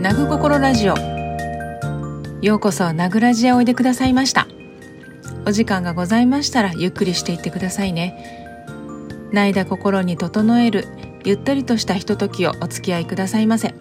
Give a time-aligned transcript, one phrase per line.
[0.00, 0.94] ナグ心ラジオ。
[2.40, 4.46] ようこそナグラジへおいでくださいました。
[5.44, 8.14] お時間がございましたらゆっくりしていってくださいね。
[9.32, 10.86] 泣いた心に整える
[11.24, 13.74] ゆったりとしたひとときをお付き合いくださいませ。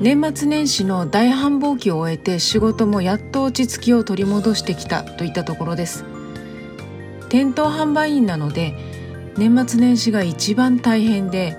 [0.00, 6.06] 年末年始の大繁忙期を終えて仕事もやっと落ち着きを取り戻してきたといったところです。
[7.34, 8.76] 店頭販売員なので
[9.36, 11.56] 年末年始が一番大変で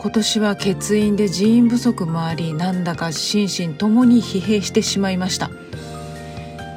[0.00, 5.52] 今年は欠員で人員不足もありなんだか心身ともに疲弊してしまいました。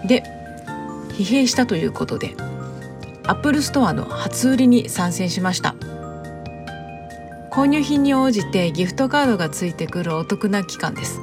[0.07, 0.21] で
[1.13, 2.35] 疲弊したということで
[3.25, 5.73] Apple Store の初売りに参戦しました。
[7.51, 11.19] 購入品に応じてギフトカードがついてくるお得な期間です。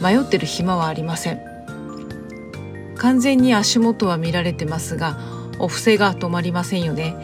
[0.00, 1.40] 迷ってる暇はありません。
[2.94, 7.14] 完全に足元は見られてますがお布施が止まりませんよね。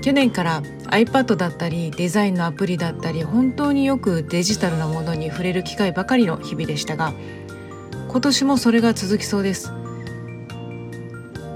[0.00, 7.12] 去年から iPad だったりデザインのアプリだったり本当によくデジタルなものに触れる機会ばかりの日々でしたが
[8.08, 9.72] 今年もそれが続きそうです。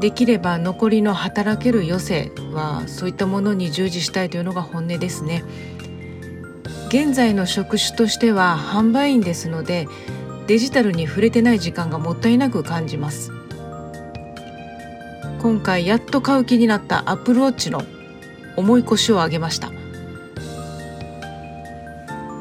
[0.00, 5.44] できれば残りの働ける余生はそういったものに従事したいというのが本音ですね。
[6.88, 9.88] 現在の職種としては販売員ですので
[10.46, 13.30] デジタルに触れてない時間がもったいなく感じます。
[15.42, 17.82] 今回やっと買う気になった Apple Watch の
[18.56, 19.72] 重い腰を上げました。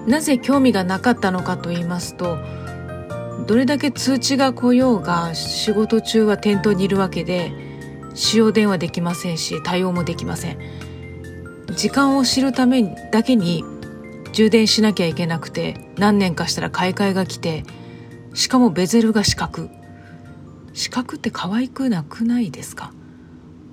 [0.06, 2.38] なぜ興味がなかったのかと言いますと
[3.48, 7.52] どれだけ通知が来ようが仕事中は店頭にいるわけで
[8.14, 10.60] 使用電話できませんし対応もできません。
[11.76, 13.64] 時間を知るためだけに
[14.34, 17.64] 充電しなきゃいけなくて何年かしたら買い替えが来て
[18.34, 19.81] しかもベゼルが四角。
[20.74, 22.92] 四角って可愛くなくないですか？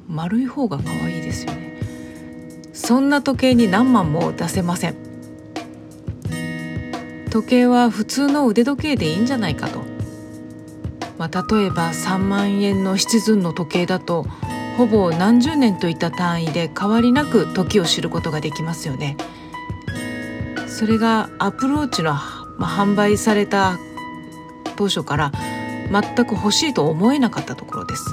[0.08, 1.80] 丸い方が可愛いですよね。
[2.72, 4.96] そんな時計に何万も出せません。
[7.30, 9.82] 時計は普通の腕時計でいいんじゃないかと、
[11.18, 14.26] まあ、例えば3万円のシチズンの時計だと
[14.78, 19.16] ほぼ何十年といった単位で変わりなく時を知ることができますよね。
[20.68, 22.20] それがアプローチの、ま
[22.60, 23.78] あ、販売された
[24.76, 25.32] 当初から
[25.90, 28.04] 全く欲しいと思えなかったところです。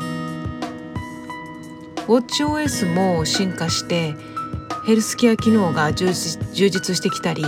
[2.07, 4.15] WatchOS も進化して
[4.85, 7.43] ヘルスケア機能が充実してきたり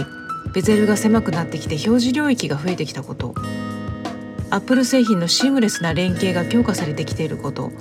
[0.53, 3.35] ベゼルが狭くなってきて表示領域が増えてきたこと
[4.49, 7.71] アップル製品のシームレスな連携が強化されてきていること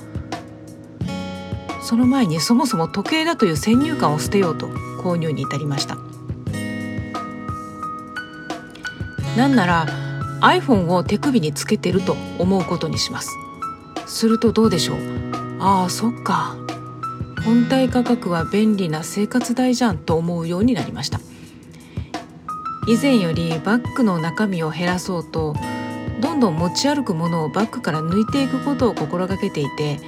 [1.80, 5.96] その前にそもそも時計だという先入観を捨てようと購入に至りました。
[9.36, 10.05] なんなら
[10.40, 13.30] iPhone を手首につけてると思うことにします。
[14.06, 14.98] するとどうでしょう？
[15.58, 16.56] ああそっか。
[17.44, 21.20] 本体価格は便利な生活代じゃんと思うようになりました。
[22.88, 25.54] 以前よりバッグの中身を減らそうと
[26.20, 29.98] どんどん持ち歩くものをバッグから抜いていくことを心がけていて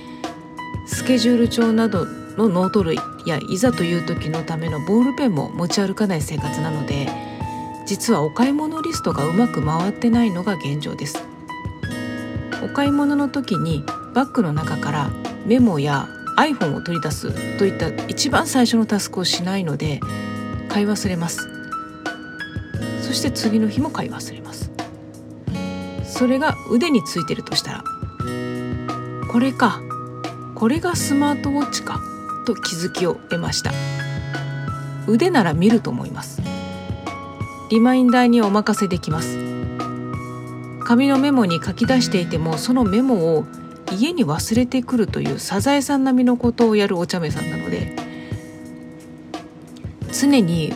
[0.86, 2.06] スケジュール帳など
[2.36, 7.08] のノート類やいざという時のためのボールペンも持ち歩かない生活なので
[7.88, 11.25] 実はお買い物リストがうまく回ってないのが現状です。
[12.62, 13.82] お買い物の時に
[14.12, 15.10] バッグの中から
[15.47, 16.06] メモや
[16.37, 20.00] iPhone を取り出すといった一番最初のタスクをしないので
[20.69, 21.49] 買い忘れます。
[23.00, 24.70] そして次の日も買い忘れます。
[26.05, 27.84] それが腕についてるとしたら
[29.32, 29.81] これか
[30.55, 32.03] これがスマートウォッチか
[32.44, 33.72] と気づきを得ました。
[35.06, 36.38] 腕なら見ると思います。
[37.70, 39.38] リマインダーにお任せできます。
[40.84, 43.44] 紙のメモに書き出していてもそのメモを
[43.92, 47.94] 家に忘れてくるというサザエさん並みのことをやるお茶目さんなので
[50.12, 50.72] 常に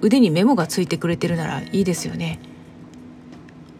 [0.00, 2.38] 腕にメモがついてくれてるならいいですよね。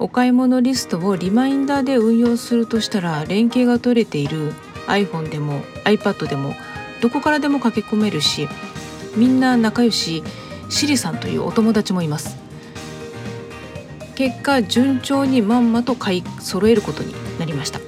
[0.00, 4.52] お買い物リストをリマインダーで運用するとしたら連携が取れている
[4.88, 6.54] iPhone でも iPad でも
[7.00, 8.48] どこからでも駆け込めるし
[9.16, 10.24] みんな仲良し
[10.72, 12.38] シリさんというお友達もいます。
[14.14, 17.78] 結果順調にまんまと買い揃えることになりました。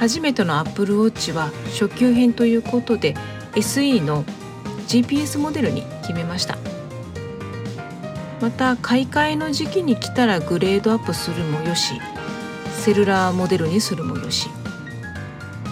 [0.00, 3.14] 初めての Apple Watch は初級編ということで
[3.52, 4.24] SE の
[4.88, 6.56] GPS モデルに決めました。
[8.40, 12.00] また買い替えの時期に来たらグレードアップするもよし
[12.72, 14.48] セルラーモデルにするもよし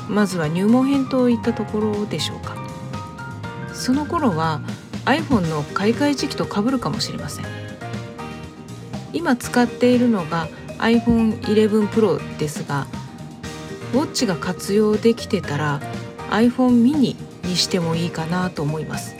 [0.09, 2.57] まずは入門編といったところでしょうか。
[3.73, 4.61] その頃は
[5.05, 7.45] iPhone の買い替え時期とかぶるかもしれません。
[9.13, 10.49] 今使っているのが
[10.79, 12.87] iPhone11 Pro ですが
[13.93, 15.81] ウォッチが活用できてたら
[16.31, 19.17] iPhone mini にしてもいいかなと思います。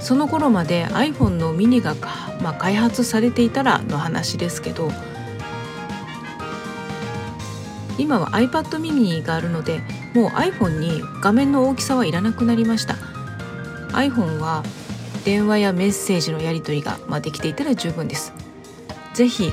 [0.00, 1.96] その頃まで iPhone のミニが、
[2.40, 4.92] まあ、開発されていたらの話ですけど
[7.98, 9.80] 今は iPad mini があるので
[10.14, 12.96] もう iPhone に画面の大きさはいらなくなりました。
[13.92, 14.62] iPhone は
[15.24, 18.32] 電話やメッセージのやり取りが、まあ、できていたら十分です。
[19.14, 19.50] 是非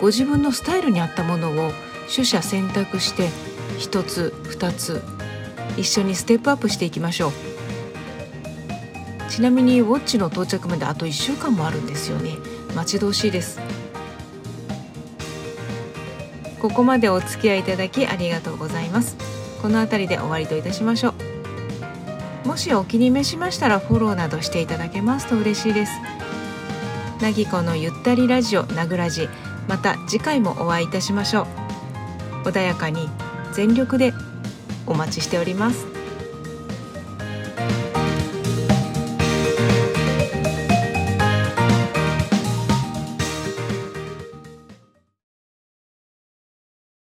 [0.00, 1.72] ご自分のスタイルに合ったものを
[2.14, 3.28] 取捨選択して
[3.78, 5.02] 1つ2つ
[5.76, 7.32] 一緒にステップアップしていきましょう。
[9.28, 12.36] ちなみにウォッチの到着まであと1週間もあるんですよね。
[12.74, 13.60] 待ち遠しいです。
[16.66, 19.16] ここまでお付き合いいただきありがとうございます。
[19.62, 21.14] この辺りで終わりといたしましょ
[22.44, 22.48] う。
[22.48, 25.92] もしお気に召しましたらフォローなどしていただけますと嬉しいです。
[27.20, 29.28] なぎこのゆったりラジオなぐらじ。
[29.68, 31.46] また次回もお会いいたしましょ
[32.44, 32.48] う。
[32.48, 33.08] 穏やかに
[33.52, 34.12] 全力で
[34.88, 35.86] お待ちしております。